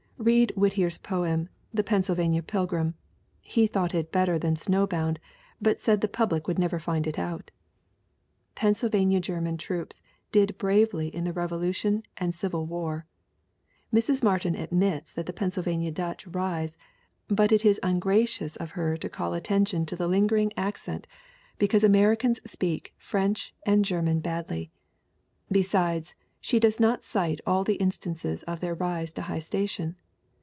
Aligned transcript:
Read 0.23 0.51
Whittier's 0.55 0.99
poem, 0.99 1.49
The 1.73 1.83
Pennsylvania 1.83 2.43
Pilgrim 2.43 2.93
(he 3.41 3.65
thought 3.65 3.95
it 3.95 4.11
better 4.11 4.37
than 4.37 4.55
Snowbound 4.55 5.19
but 5.59 5.81
said 5.81 5.99
the 6.01 6.07
public 6.07 6.47
would 6.47 6.59
never 6.59 6.77
find 6.77 7.07
it 7.07 7.17
out!). 7.17 7.49
Pennsylvania 8.61 9.19
German 9.19 9.57
troops 9.57 10.03
did 10.31 10.59
bravely 10.59 11.07
in 11.07 11.23
the 11.23 11.33
Revolution 11.33 12.03
and 12.17 12.33
the 12.33 12.37
Civil 12.37 12.67
War. 12.67 13.07
Mrs. 13.91 14.21
Martin 14.21 14.53
admits 14.53 15.11
that 15.11 15.25
the 15.25 15.33
Pennsylvania 15.33 15.89
Dutch 15.91 16.27
rise 16.27 16.77
but 17.27 17.51
it 17.51 17.65
is 17.65 17.79
ungracious 17.81 18.55
of 18.55 18.71
her 18.77 18.95
to 18.97 19.09
call 19.09 19.33
attention 19.33 19.87
to 19.87 19.95
the 19.95 20.07
lingering 20.07 20.51
218 20.51 20.57
THE 20.57 20.91
WOMEN 20.91 21.01
WHO 21.01 21.89
MAKE 21.89 21.99
OUR 21.99 22.01
NOVELS 22.03 22.11
accent, 22.13 22.37
because 22.37 22.37
Americans 22.37 22.41
speak 22.45 22.93
French 22.99 23.55
and 23.65 23.83
German 23.83 24.19
badly. 24.19 24.69
Besides, 25.51 26.13
she 26.39 26.59
does 26.59 26.79
not 26.79 27.03
cite 27.03 27.39
all 27.47 27.63
the 27.63 27.77
instances 27.81 28.43
of 28.43 28.59
their 28.59 28.75
rise 28.75 29.13
to 29.13 29.23
high 29.23 29.39
station. 29.39 29.95